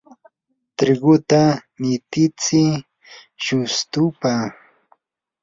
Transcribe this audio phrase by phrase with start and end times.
[0.77, 1.41] triguta
[1.81, 2.61] nititsi
[3.43, 4.33] llustupa.